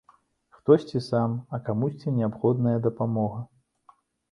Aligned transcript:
Хтосьці 0.55 1.01
сам, 1.07 1.35
а 1.57 1.59
камусьці 1.67 2.15
неабходная 2.17 2.75
дапамога. 2.89 3.39